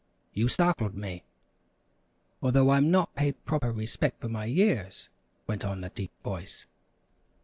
you 0.33 0.47
startled 0.47 0.95
me!" 0.95 1.23
"Although 2.41 2.71
I'm 2.71 2.89
not 2.89 3.13
paid 3.13 3.45
proper 3.45 3.71
respect 3.71 4.19
for 4.19 4.29
my 4.29 4.45
years" 4.45 5.09
went 5.47 5.63
on 5.63 5.81
the 5.81 5.89
deep 5.91 6.09
voice. 6.23 6.65